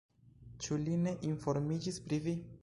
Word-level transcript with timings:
Ĉu 0.63 0.77
li 0.85 0.95
ne 1.03 1.13
informiĝis 1.33 2.01
pri 2.09 2.21
vi? 2.27 2.35